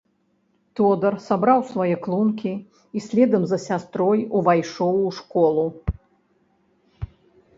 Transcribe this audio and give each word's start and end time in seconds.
Тодар 0.77 1.15
сабраў 1.25 1.59
свае 1.71 1.95
клункі 2.05 2.53
і 2.99 3.03
следам 3.09 3.43
за 3.51 3.59
сястрою 3.67 4.23
увайшоў 4.39 4.93
у 5.09 5.11
школу. 5.19 5.65